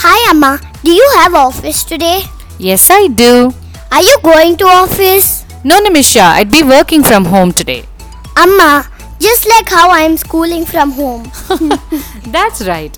Hi 0.00 0.30
Amma, 0.30 0.60
do 0.84 0.92
you 0.92 1.06
have 1.16 1.34
office 1.34 1.82
today? 1.84 2.22
Yes, 2.58 2.88
I 2.90 3.08
do. 3.08 3.52
Are 3.90 4.02
you 4.02 4.16
going 4.22 4.56
to 4.58 4.64
office? 4.66 5.44
No, 5.64 5.80
Nimisha, 5.80 6.20
I'd 6.22 6.50
be 6.50 6.62
working 6.62 7.02
from 7.02 7.24
home 7.24 7.52
today. 7.52 7.84
Amma, 8.36 8.86
just 9.18 9.48
like 9.48 9.68
how 9.68 9.90
I 9.90 10.00
am 10.00 10.16
schooling 10.16 10.64
from 10.64 10.92
home. 10.92 11.30
That's 12.28 12.66
right. 12.66 12.96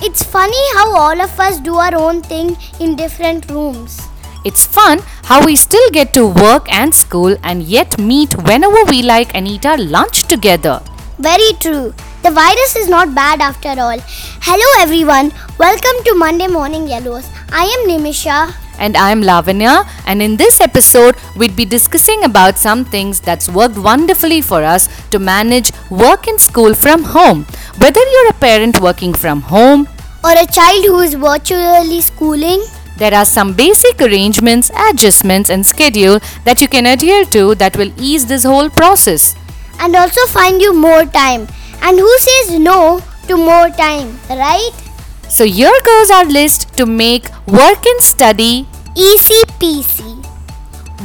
It's 0.00 0.22
funny 0.22 0.62
how 0.74 0.96
all 0.96 1.20
of 1.20 1.38
us 1.40 1.58
do 1.60 1.74
our 1.76 1.94
own 1.94 2.22
thing 2.22 2.56
in 2.80 2.94
different 2.96 3.50
rooms. 3.50 4.00
It's 4.44 4.64
fun 4.66 5.00
how 5.24 5.44
we 5.44 5.56
still 5.56 5.90
get 5.90 6.12
to 6.14 6.26
work 6.26 6.72
and 6.72 6.94
school 6.94 7.36
and 7.42 7.62
yet 7.62 7.98
meet 7.98 8.36
whenever 8.44 8.84
we 8.84 9.02
like 9.02 9.34
and 9.34 9.46
eat 9.46 9.66
our 9.66 9.78
lunch 9.78 10.22
together. 10.24 10.80
Very 11.18 11.52
true. 11.60 11.94
The 12.22 12.30
virus 12.30 12.76
is 12.76 12.88
not 12.88 13.14
bad 13.14 13.40
after 13.40 13.70
all. 13.84 13.98
Hello 14.46 14.68
everyone, 14.80 15.32
welcome 15.58 15.98
to 16.04 16.14
Monday 16.14 16.46
Morning 16.46 16.86
Yellows. 16.86 17.28
I 17.50 17.64
am 17.64 17.88
Nimisha. 17.88 18.54
And 18.78 18.96
I'm 18.96 19.22
Lavanya, 19.22 19.86
and 20.06 20.22
in 20.22 20.36
this 20.36 20.60
episode, 20.60 21.16
we'd 21.36 21.54
be 21.56 21.64
discussing 21.64 22.24
about 22.24 22.56
some 22.58 22.84
things 22.84 23.20
that's 23.20 23.48
worked 23.48 23.76
wonderfully 23.76 24.40
for 24.40 24.62
us 24.62 24.88
to 25.10 25.18
manage 25.18 25.70
work 25.90 26.26
and 26.26 26.40
school 26.40 26.74
from 26.74 27.02
home. 27.02 27.44
Whether 27.78 28.00
you're 28.12 28.30
a 28.30 28.34
parent 28.34 28.80
working 28.80 29.12
from 29.14 29.42
home, 29.42 29.88
Or 30.24 30.30
a 30.30 30.46
child 30.46 30.84
who 30.86 31.00
is 31.00 31.14
virtually 31.14 32.00
schooling. 32.00 32.62
there 32.98 33.14
are 33.20 33.24
some 33.24 33.52
basic 33.54 34.00
arrangements, 34.00 34.70
adjustments, 34.88 35.50
and 35.50 35.66
schedule 35.66 36.20
that 36.44 36.60
you 36.60 36.68
can 36.68 36.86
adhere 36.86 37.24
to 37.36 37.54
that 37.56 37.76
will 37.76 37.92
ease 37.98 38.26
this 38.26 38.44
whole 38.44 38.70
process. 38.82 39.34
and 39.84 39.96
also 39.98 40.24
find 40.32 40.62
you 40.62 40.72
more 40.72 41.04
time. 41.14 41.46
And 41.82 41.98
who 41.98 42.18
says 42.18 42.58
no 42.58 43.00
to 43.28 43.36
more 43.36 43.68
time, 43.70 44.18
right? 44.30 44.70
So, 45.28 45.44
here 45.44 45.78
goes 45.84 46.10
our 46.10 46.24
list 46.24 46.76
to 46.76 46.86
make 46.86 47.28
work 47.46 47.86
and 47.86 48.00
study 48.02 48.66
Easy 48.94 49.42
peasy. 49.60 50.12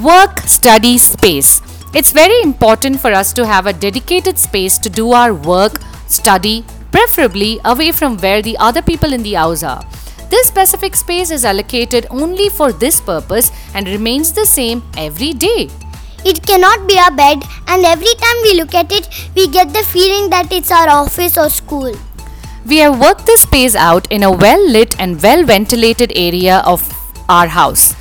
work 0.03 0.39
study 0.41 0.97
space. 0.97 1.61
It's 1.93 2.11
very 2.11 2.41
important 2.41 2.99
for 2.99 3.13
us 3.13 3.31
to 3.33 3.45
have 3.45 3.65
a 3.65 3.73
dedicated 3.73 4.37
space 4.37 4.77
to 4.79 4.89
do 4.89 5.13
our 5.13 5.33
work, 5.33 5.79
study, 6.07 6.65
preferably 6.91 7.59
away 7.63 7.91
from 7.93 8.17
where 8.17 8.41
the 8.41 8.57
other 8.57 8.81
people 8.81 9.13
in 9.13 9.23
the 9.23 9.33
house 9.33 9.63
are. 9.63 9.83
This 10.29 10.47
specific 10.49 10.95
space 10.95 11.31
is 11.31 11.45
allocated 11.45 12.07
only 12.09 12.49
for 12.49 12.73
this 12.73 12.99
purpose 12.99 13.51
and 13.73 13.87
remains 13.87 14.33
the 14.33 14.45
same 14.45 14.83
every 14.97 15.31
day. 15.31 15.69
It 16.29 16.45
cannot 16.45 16.87
be 16.87 16.99
our 16.99 17.11
bed, 17.11 17.43
and 17.67 17.85
every 17.85 18.13
time 18.21 18.39
we 18.43 18.55
look 18.55 18.75
at 18.75 18.91
it, 18.91 19.07
we 19.33 19.47
get 19.47 19.71
the 19.71 19.83
feeling 19.83 20.29
that 20.31 20.51
it's 20.51 20.71
our 20.71 20.89
office 20.89 21.37
or 21.37 21.49
school. 21.49 21.95
We 22.65 22.79
have 22.79 22.99
worked 22.99 23.25
this 23.25 23.43
space 23.43 23.75
out 23.75 24.11
in 24.11 24.23
a 24.23 24.31
well 24.31 24.69
lit 24.69 24.99
and 24.99 25.23
well 25.23 25.45
ventilated 25.45 26.11
area 26.17 26.57
of 26.65 26.83
our 27.29 27.47
house. 27.47 27.95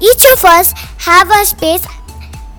Each 0.00 0.24
of 0.32 0.46
us 0.46 0.72
have 1.08 1.30
a 1.30 1.44
space 1.44 1.86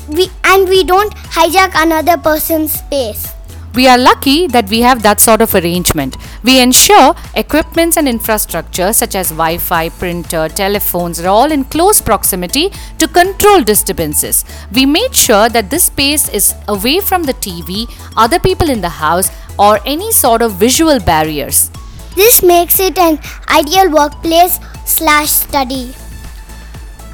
we, 0.08 0.30
and 0.44 0.70
we 0.70 0.84
don't 0.84 1.12
hijack 1.40 1.72
another 1.74 2.18
person's 2.18 2.74
space. 2.74 3.30
We 3.74 3.88
are 3.88 3.98
lucky 3.98 4.48
that 4.48 4.70
we 4.70 4.82
have 4.82 5.02
that 5.04 5.22
sort 5.22 5.42
of 5.42 5.56
arrangement. 5.56 6.18
We 6.44 6.60
ensure 6.60 7.16
equipments 7.36 7.96
and 7.96 8.06
infrastructure 8.06 8.92
such 8.92 9.16
as 9.16 9.30
Wi 9.30 9.60
Fi, 9.60 9.88
printer, 9.88 10.50
telephones 10.50 11.22
are 11.22 11.30
all 11.30 11.50
in 11.50 11.64
close 11.64 12.02
proximity 12.02 12.72
to 12.98 13.08
control 13.08 13.64
disturbances. 13.64 14.44
We 14.74 14.86
made 14.86 15.16
sure 15.16 15.48
that 15.48 15.70
this 15.70 15.86
space 15.86 16.28
is 16.28 16.54
away 16.68 17.00
from 17.00 17.24
the 17.24 17.34
TV, 17.36 17.90
other 18.18 18.40
people 18.40 18.70
in 18.70 18.82
the 18.82 18.90
house, 18.90 19.32
or 19.58 19.80
any 19.86 20.12
sort 20.12 20.42
of 20.42 20.54
visual 20.56 21.00
barriers. 21.00 21.72
This 22.16 22.44
makes 22.44 22.78
it 22.82 22.98
an 22.98 23.20
ideal 23.48 23.90
workplace 23.90 24.60
slash 24.86 25.32
study. 25.32 25.96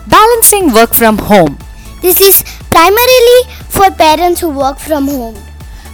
Balancing 0.08 0.74
work 0.74 0.96
from 0.96 1.20
home. 1.20 1.60
This 2.02 2.20
is 2.20 2.44
primarily 2.72 3.54
for 3.70 3.92
parents 3.92 4.42
who 4.42 4.50
work 4.50 4.80
from 4.80 5.08
home. 5.08 5.47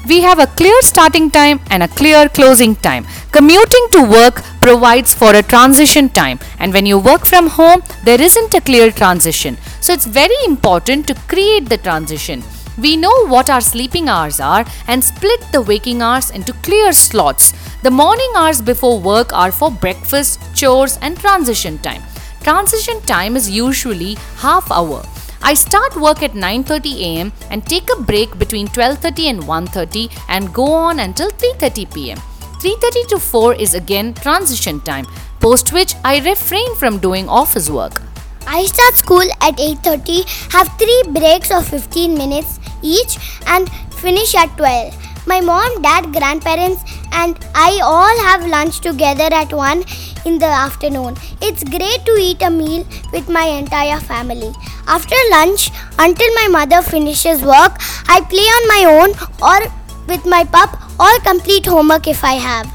We 0.06 0.22
have 0.22 0.40
a 0.40 0.48
clear 0.48 0.82
starting 0.82 1.32
time 1.32 1.62
and 1.70 1.82
a 1.82 1.88
clear 1.88 2.28
closing 2.28 2.76
time. 2.76 3.06
Commuting 3.32 3.88
to 3.92 4.04
work 4.04 4.44
provides 4.60 5.14
for 5.14 5.34
a 5.34 5.42
transition 5.42 6.10
time, 6.10 6.40
and 6.60 6.74
when 6.74 6.86
you 6.86 7.00
work 7.00 7.26
from 7.26 7.48
home, 7.48 7.82
there 8.04 8.22
isn't 8.22 8.54
a 8.54 8.60
clear 8.60 8.92
transition. 8.92 9.58
So 9.80 9.94
it's 9.94 10.06
very 10.06 10.36
important 10.46 11.08
to 11.08 11.16
create 11.30 11.70
the 11.70 11.78
transition. 11.78 12.44
We 12.78 12.98
know 12.98 13.28
what 13.28 13.50
our 13.50 13.62
sleeping 13.62 14.10
hours 14.10 14.42
are 14.42 14.66
and 14.88 15.02
split 15.02 15.40
the 15.54 15.62
waking 15.62 16.02
hours 16.02 16.32
into 16.32 16.52
clear 16.68 16.92
slots. 16.92 17.54
The 17.82 17.92
morning 17.92 18.34
hours 18.36 18.62
before 18.62 19.00
work 19.00 19.32
are 19.32 19.54
for 19.54 19.72
breakfast, 19.72 20.42
chores, 20.54 20.98
and 21.02 21.18
transition 21.18 21.78
time. 21.78 22.04
Transition 22.42 23.00
time 23.04 23.38
is 23.38 23.50
usually 23.50 24.16
half 24.36 24.70
hour. 24.70 25.06
I 25.46 25.56
start 25.56 25.96
work 25.98 26.24
at 26.24 26.36
9:30 26.42 26.92
a.m. 27.06 27.32
and 27.52 27.66
take 27.72 27.90
a 27.94 28.02
break 28.10 28.36
between 28.44 28.68
12:30 28.76 29.26
and 29.32 29.42
1:30 29.48 30.04
and 30.30 30.54
go 30.60 30.68
on 30.74 31.02
until 31.06 31.32
3:30 31.42 31.84
p.m. 31.96 32.22
3:30 32.66 33.04
to 33.14 33.20
4 33.20 33.54
is 33.66 33.74
again 33.80 34.14
transition 34.20 34.80
time, 34.90 35.08
post 35.42 35.74
which 35.78 35.96
I 36.12 36.14
refrain 36.28 36.78
from 36.84 37.00
doing 37.06 37.28
office 37.42 37.70
work. 37.70 38.02
I 38.48 38.62
start 38.72 39.02
school 39.04 39.34
at 39.50 39.60
8:30, 39.66 40.20
have 40.56 40.72
3 40.84 41.00
breaks 41.18 41.52
of 41.58 41.68
15 41.68 42.18
minutes 42.24 42.60
each 42.82 43.18
and 43.56 43.74
finish 44.04 44.36
at 44.44 44.56
12. 44.62 44.96
My 45.32 45.42
mom, 45.50 45.82
dad, 45.82 46.08
grandparents 46.20 46.82
and 47.12 47.46
I 47.56 47.72
all 47.84 48.18
have 48.28 48.48
lunch 48.54 48.80
together 48.88 49.28
at 49.42 49.52
1 49.52 49.84
in 50.32 50.40
the 50.46 50.54
afternoon. 50.66 51.20
It's 51.50 51.64
great 51.76 52.06
to 52.12 52.16
eat 52.28 52.42
a 52.50 52.50
meal 52.62 52.86
with 53.18 53.28
my 53.40 53.46
entire 53.60 54.00
family. 54.14 54.54
After 54.88 55.16
lunch, 55.32 55.72
until 55.98 56.34
my 56.36 56.48
mother 56.50 56.82
finishes 56.82 57.42
work, 57.42 57.78
I 58.08 58.22
play 58.22 58.48
on 58.58 58.68
my 58.68 58.84
own 59.00 59.12
or 59.42 59.72
with 60.08 60.26
my 60.26 60.44
pup 60.44 60.78
or 61.00 61.20
complete 61.22 61.66
homework 61.66 62.08
if 62.08 62.24
I 62.24 62.34
have. 62.34 62.72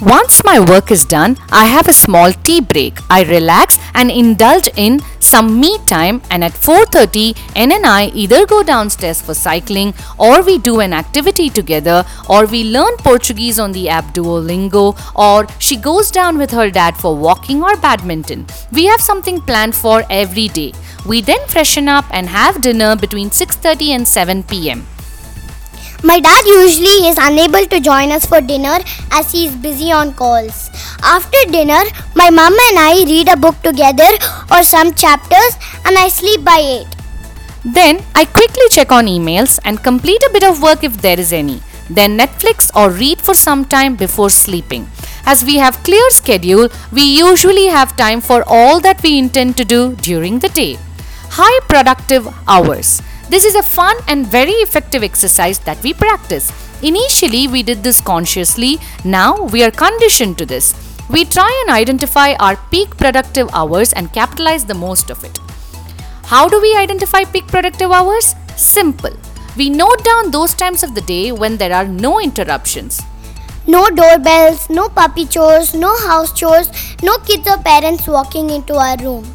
Once 0.00 0.44
my 0.44 0.60
work 0.60 0.92
is 0.92 1.04
done, 1.04 1.36
I 1.50 1.66
have 1.66 1.88
a 1.88 1.92
small 1.92 2.32
tea 2.32 2.60
break. 2.60 2.98
I 3.10 3.24
relax 3.24 3.78
and 3.94 4.12
indulge 4.12 4.68
in 4.76 5.00
some 5.32 5.48
me 5.60 5.70
time 5.92 6.20
and 6.30 6.44
at 6.48 6.58
4:30 6.66 7.24
N 7.66 7.72
and 7.76 7.86
I 7.92 8.06
either 8.22 8.40
go 8.54 8.58
downstairs 8.72 9.20
for 9.28 9.34
cycling 9.34 9.94
or 10.26 10.34
we 10.48 10.56
do 10.70 10.74
an 10.86 10.92
activity 11.02 11.48
together 11.60 11.98
or 12.28 12.40
we 12.56 12.62
learn 12.76 12.96
Portuguese 13.08 13.58
on 13.66 13.72
the 13.78 13.86
app 13.98 14.12
Duolingo 14.18 14.84
or 15.26 15.46
she 15.68 15.76
goes 15.88 16.10
down 16.18 16.38
with 16.44 16.52
her 16.60 16.68
dad 16.80 16.96
for 16.96 17.14
walking 17.28 17.62
or 17.62 17.76
badminton. 17.86 18.46
We 18.72 18.86
have 18.92 19.08
something 19.10 19.40
planned 19.50 19.74
for 19.84 19.96
every 20.10 20.48
day. 20.60 20.70
We 21.06 21.20
then 21.32 21.48
freshen 21.56 21.88
up 21.88 22.06
and 22.10 22.36
have 22.38 22.62
dinner 22.68 22.94
between 23.06 23.30
6:30 23.30 23.90
and 23.98 24.08
7 24.20 24.42
p.m. 24.52 24.86
My 26.04 26.20
dad 26.20 26.46
usually 26.46 27.08
is 27.08 27.18
unable 27.20 27.66
to 27.66 27.80
join 27.80 28.12
us 28.12 28.24
for 28.24 28.40
dinner 28.40 28.78
as 29.10 29.32
he 29.32 29.46
is 29.46 29.56
busy 29.56 29.90
on 29.90 30.14
calls. 30.14 30.70
After 31.02 31.38
dinner, 31.50 31.82
my 32.14 32.30
mum 32.30 32.52
and 32.52 32.78
I 32.78 33.04
read 33.04 33.28
a 33.28 33.36
book 33.36 33.60
together 33.62 34.08
or 34.52 34.62
some 34.62 34.94
chapters 34.94 35.58
and 35.84 35.98
I 35.98 36.06
sleep 36.08 36.44
by 36.44 36.58
8. 36.58 36.86
Then 37.64 38.04
I 38.14 38.26
quickly 38.26 38.68
check 38.70 38.92
on 38.92 39.06
emails 39.06 39.58
and 39.64 39.82
complete 39.82 40.22
a 40.22 40.32
bit 40.32 40.44
of 40.44 40.62
work 40.62 40.84
if 40.84 41.02
there 41.02 41.18
is 41.18 41.32
any. 41.32 41.60
Then 41.90 42.16
Netflix 42.16 42.70
or 42.76 42.90
read 42.90 43.20
for 43.20 43.34
some 43.34 43.64
time 43.64 43.96
before 43.96 44.30
sleeping. 44.30 44.88
As 45.26 45.44
we 45.44 45.56
have 45.56 45.82
clear 45.82 46.10
schedule, 46.10 46.68
we 46.92 47.02
usually 47.02 47.66
have 47.66 47.96
time 47.96 48.20
for 48.20 48.44
all 48.46 48.78
that 48.80 49.02
we 49.02 49.18
intend 49.18 49.56
to 49.56 49.64
do 49.64 49.96
during 49.96 50.38
the 50.38 50.48
day. 50.48 50.78
High 51.30 51.60
productive 51.66 52.28
hours. 52.46 53.02
This 53.28 53.44
is 53.44 53.56
a 53.56 53.62
fun 53.62 53.94
and 54.08 54.26
very 54.26 54.52
effective 54.52 55.02
exercise 55.02 55.58
that 55.60 55.82
we 55.82 55.92
practice. 55.92 56.50
Initially, 56.82 57.46
we 57.46 57.62
did 57.62 57.82
this 57.82 58.00
consciously, 58.00 58.78
now 59.04 59.42
we 59.42 59.62
are 59.62 59.70
conditioned 59.70 60.38
to 60.38 60.46
this. 60.46 60.72
We 61.10 61.26
try 61.26 61.50
and 61.66 61.74
identify 61.74 62.34
our 62.34 62.56
peak 62.70 62.96
productive 62.96 63.50
hours 63.52 63.92
and 63.92 64.12
capitalize 64.14 64.64
the 64.64 64.74
most 64.74 65.10
of 65.10 65.24
it. 65.24 65.38
How 66.24 66.48
do 66.48 66.58
we 66.60 66.74
identify 66.74 67.24
peak 67.24 67.46
productive 67.48 67.90
hours? 67.90 68.34
Simple. 68.56 69.12
We 69.58 69.68
note 69.68 70.02
down 70.04 70.30
those 70.30 70.54
times 70.54 70.82
of 70.82 70.94
the 70.94 71.02
day 71.02 71.30
when 71.30 71.58
there 71.58 71.74
are 71.74 71.86
no 71.86 72.20
interruptions. 72.20 73.02
No 73.66 73.90
doorbells, 73.90 74.70
no 74.70 74.88
puppy 74.88 75.26
chores, 75.26 75.74
no 75.74 75.94
house 76.06 76.32
chores, 76.32 76.70
no 77.02 77.18
kids 77.18 77.46
or 77.46 77.58
parents 77.58 78.06
walking 78.06 78.48
into 78.48 78.76
our 78.76 78.96
room. 78.96 79.26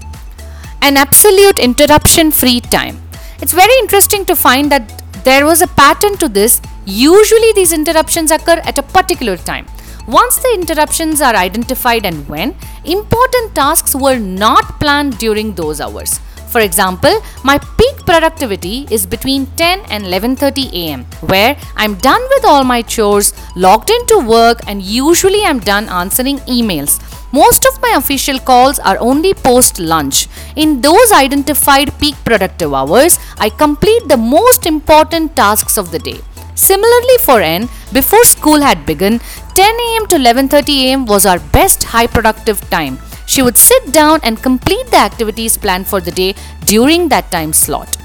An 0.81 0.98
absolute 0.98 1.60
interruption 1.60 2.31
free 2.31 2.60
time. 2.60 3.03
It's 3.44 3.51
very 3.51 3.78
interesting 3.80 4.24
to 4.28 4.38
find 4.38 4.72
that 4.72 5.04
there 5.25 5.45
was 5.45 5.62
a 5.62 5.68
pattern 5.68 6.16
to 6.19 6.30
this. 6.30 6.62
Usually, 6.86 7.51
these 7.51 7.74
interruptions 7.74 8.31
occur 8.31 8.62
at 8.63 8.78
a 8.78 8.84
particular 8.84 9.36
time. 9.36 9.66
Once 10.07 10.38
the 10.38 10.54
interruptions 10.54 11.19
are 11.19 11.36
identified 11.36 12.06
and 12.06 12.25
when, 12.30 12.56
important 12.86 13.54
tasks 13.54 13.95
were 13.95 14.18
not 14.18 14.80
planned 14.80 15.18
during 15.18 15.54
those 15.56 15.81
hours. 15.81 16.22
For 16.54 16.62
example, 16.62 17.13
my 17.44 17.57
peak 17.80 18.06
productivity 18.06 18.88
is 18.90 19.06
between 19.06 19.48
10 19.57 19.81
and 19.90 20.06
11:30 20.06 20.66
a.m. 20.81 21.04
where 21.34 21.57
I'm 21.75 21.95
done 21.95 22.24
with 22.36 22.45
all 22.45 22.63
my 22.63 22.81
chores, 22.95 23.34
logged 23.68 23.90
into 23.90 24.19
work 24.36 24.63
and 24.68 24.81
usually 24.81 25.44
I'm 25.44 25.60
done 25.60 25.90
answering 25.90 26.40
emails. 26.60 26.95
Most 27.35 27.65
of 27.65 27.81
my 27.81 27.95
official 27.97 28.38
calls 28.38 28.77
are 28.77 28.95
only 29.00 29.33
post 29.33 29.80
lunch. 29.80 30.27
In 30.56 30.81
those 30.81 31.12
identified 31.12 31.91
peak 31.97 32.13
productive 32.24 32.71
hours, 32.71 33.18
I 33.39 33.50
complete 33.50 34.07
the 34.07 34.18
most 34.18 34.68
important 34.68 35.35
tasks 35.35 35.75
of 35.75 35.89
the 35.89 35.97
day. 35.97 36.19
Similarly 36.53 37.18
for 37.21 37.41
N, 37.41 37.69
before 37.91 38.24
school 38.25 38.62
had 38.62 38.85
begun, 38.85 39.19
10 39.56 39.81
am 39.95 40.06
to 40.13 40.21
11:30 40.21 40.77
am 40.91 41.07
was 41.15 41.25
our 41.25 41.41
best 41.57 41.89
high 41.95 42.06
productive 42.06 42.63
time. 42.69 43.01
She 43.25 43.41
would 43.41 43.57
sit 43.65 43.91
down 44.00 44.19
and 44.21 44.45
complete 44.47 44.95
the 44.95 45.03
activities 45.09 45.57
planned 45.57 45.88
for 45.88 46.06
the 46.09 46.18
day 46.24 46.31
during 46.75 47.09
that 47.15 47.31
time 47.38 47.59
slot. 47.65 47.97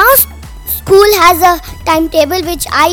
Now 0.00 0.10
school 0.80 1.18
has 1.28 1.48
a 1.52 1.56
timetable 1.90 2.52
which 2.52 2.70
I 2.86 2.90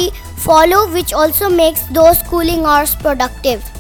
follow 0.50 0.88
which 1.00 1.14
also 1.14 1.50
makes 1.50 1.92
those 2.00 2.26
schooling 2.26 2.66
hours 2.66 2.96
productive. 3.08 3.71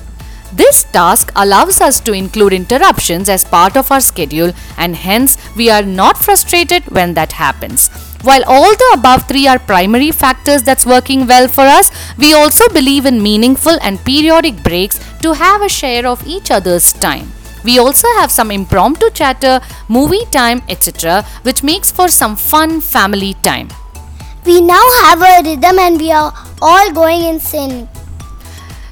This 0.53 0.83
task 0.83 1.31
allows 1.36 1.80
us 1.80 2.00
to 2.01 2.12
include 2.12 2.51
interruptions 2.53 3.30
as 3.30 3.45
part 3.45 3.77
of 3.77 3.89
our 3.92 4.01
schedule 4.01 4.51
and 4.77 4.95
hence 4.95 5.38
we 5.56 5.69
are 5.69 5.83
not 5.83 6.18
frustrated 6.18 6.83
when 6.92 7.13
that 7.13 7.31
happens. 7.31 7.89
While 8.24 8.44
all 8.45 8.71
the 8.75 8.92
above 8.94 9.27
three 9.27 9.48
are 9.48 9.57
primary 9.57 10.12
factors 10.12 10.62
that's 10.62 10.86
working 10.86 11.25
well 11.25 11.48
for 11.48 11.62
us, 11.62 11.89
we 12.18 12.33
also 12.33 12.68
believe 12.69 13.06
in 13.06 13.24
meaningful 13.24 13.77
and 13.81 14.03
periodic 14.03 14.62
breaks 14.62 15.00
to 15.21 15.33
have 15.33 15.62
a 15.62 15.69
share 15.69 16.06
of 16.06 16.25
each 16.27 16.51
other's 16.51 16.94
time. 16.94 17.31
We 17.63 17.80
also 17.80 18.07
have 18.18 18.31
some 18.31 18.51
impromptu 18.51 19.09
chatter, 19.12 19.62
movie 19.88 20.25
time, 20.31 20.62
etc., 20.68 21.24
which 21.44 21.63
makes 21.63 21.92
for 21.92 22.09
some 22.09 22.36
fun 22.36 22.81
family 22.81 23.36
time. 23.42 23.69
We 24.45 24.62
now 24.62 24.83
have 25.03 25.21
a 25.21 25.50
rhythm 25.50 25.80
and 25.80 26.00
we 26.00 26.12
are 26.12 26.33
all 26.62 26.92
going 26.92 27.21
in 27.21 27.39
sync. 27.39 27.90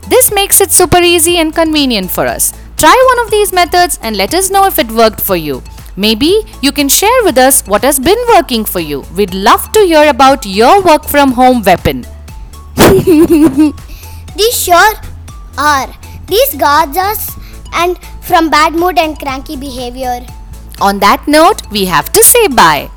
This 0.09 0.31
makes 0.31 0.59
it 0.59 0.71
super 0.71 0.97
easy 0.97 1.37
and 1.37 1.53
convenient 1.53 2.09
for 2.11 2.25
us. 2.25 2.53
Try 2.77 2.95
one 3.13 3.25
of 3.25 3.31
these 3.31 3.53
methods 3.53 3.99
and 4.01 4.17
let 4.17 4.33
us 4.33 4.49
know 4.49 4.65
if 4.65 4.79
it 4.79 4.91
worked 4.91 5.21
for 5.21 5.35
you. 5.35 5.61
Maybe 5.95 6.43
you 6.61 6.71
can 6.71 6.87
share 6.89 7.23
with 7.23 7.37
us 7.37 7.61
what 7.67 7.83
has 7.83 7.99
been 7.99 8.17
working 8.33 8.65
for 8.65 8.79
you. 8.79 9.03
We'd 9.15 9.33
love 9.33 9.71
to 9.73 9.81
hear 9.81 10.09
about 10.09 10.45
your 10.45 10.81
work 10.81 11.03
from 11.03 11.33
home 11.33 11.61
weapon. 11.61 12.05
These 14.35 14.63
sure 14.63 14.93
are. 15.57 15.89
These 16.27 16.55
guards 16.55 16.95
us 16.97 17.35
and 17.73 17.99
from 18.21 18.49
bad 18.49 18.73
mood 18.73 18.97
and 18.97 19.17
cranky 19.19 19.57
behavior. 19.57 20.25
On 20.79 20.99
that 20.99 21.27
note, 21.27 21.69
we 21.71 21.85
have 21.85 22.13
to 22.13 22.23
say 22.23 22.47
bye. 22.47 22.89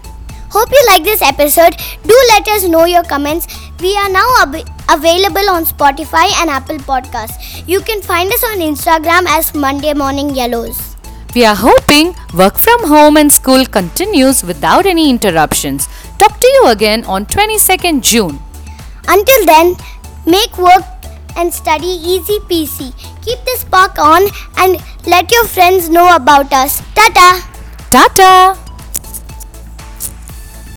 Hope 0.51 0.71
you 0.71 0.85
like 0.87 1.03
this 1.03 1.23
episode. 1.23 1.77
Do 2.05 2.17
let 2.29 2.47
us 2.49 2.69
know 2.69 2.85
your 2.85 3.03
comments. 3.03 3.49
We 3.81 3.97
are 3.97 4.09
now 4.11 4.29
ab- 4.43 4.69
available 4.89 5.49
on 5.51 5.65
Spotify 5.65 6.31
and 6.41 6.51
Apple 6.51 6.79
Podcasts. 6.79 7.67
You 7.67 7.81
can 7.81 8.03
find 8.03 8.33
us 8.33 8.45
on 8.45 8.59
Instagram 8.59 9.27
as 9.29 9.55
Monday 9.55 9.95
Morning 9.95 10.35
Yellows. 10.35 10.97
We 11.35 11.45
are 11.47 11.57
hoping 11.57 12.15
work 12.35 12.57
from 12.57 12.85
home 12.89 13.17
and 13.17 13.33
school 13.33 13.65
continues 13.65 14.43
without 14.45 14.85
any 14.87 15.09
interruptions. 15.09 15.89
Talk 16.19 16.39
to 16.41 16.47
you 16.47 16.69
again 16.69 17.05
on 17.05 17.27
22nd 17.27 18.03
June. 18.03 18.39
Until 19.09 19.47
then, 19.47 19.77
make 20.27 20.57
work 20.59 20.85
and 21.37 21.53
study 21.53 21.87
easy 21.87 22.39
peasy. 22.51 22.93
Keep 23.23 23.45
the 23.45 23.57
spark 23.59 23.99
on 23.99 24.23
and 24.59 24.77
let 25.07 25.33
your 25.33 25.47
friends 25.47 25.89
know 25.89 26.15
about 26.15 26.53
us. 26.53 26.83
Tata! 26.95 27.43
Tata! 27.91 28.62